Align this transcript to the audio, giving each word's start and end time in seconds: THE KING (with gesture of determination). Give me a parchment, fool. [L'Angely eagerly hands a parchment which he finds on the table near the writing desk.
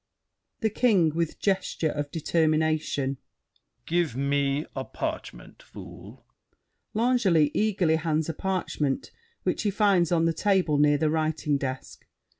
THE 0.61 0.71
KING 0.71 1.09
(with 1.13 1.37
gesture 1.39 1.91
of 1.91 2.09
determination). 2.09 3.19
Give 3.85 4.15
me 4.15 4.65
a 4.75 4.83
parchment, 4.83 5.61
fool. 5.61 6.25
[L'Angely 6.95 7.51
eagerly 7.53 7.97
hands 7.97 8.27
a 8.27 8.33
parchment 8.33 9.11
which 9.43 9.61
he 9.61 9.69
finds 9.69 10.11
on 10.11 10.25
the 10.25 10.33
table 10.33 10.79
near 10.79 10.97
the 10.97 11.11
writing 11.11 11.55
desk. 11.59 12.07